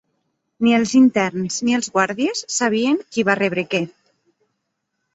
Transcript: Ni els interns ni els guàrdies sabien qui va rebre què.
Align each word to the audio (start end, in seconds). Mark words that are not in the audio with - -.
Ni 0.67 0.71
els 0.77 0.93
interns 0.99 1.59
ni 1.69 1.77
els 1.81 1.91
guàrdies 1.99 2.43
sabien 2.57 3.01
qui 3.13 3.29
va 3.31 3.39
rebre 3.45 3.69
què. 3.75 3.87